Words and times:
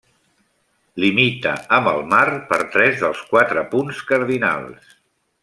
Limita 1.03 1.51
amb 1.77 1.89
el 1.91 2.01
mar 2.13 2.23
per 2.53 2.59
tres 2.77 2.97
dels 3.03 3.21
quatre 3.35 3.65
punts 3.75 4.01
cardinals. 4.15 4.91